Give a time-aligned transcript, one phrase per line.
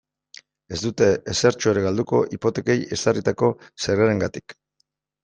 [0.77, 3.51] Ez dute ezertxo ere galduko hipotekei ezarritako
[3.87, 4.57] zergarengatik.